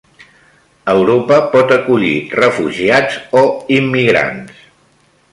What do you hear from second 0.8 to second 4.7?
Europa pot acollir refugiats o immigrants